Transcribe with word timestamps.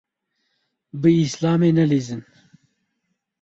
Bi 1.01 1.11
Îslamê 1.25 1.69
nelîzin. 1.77 2.21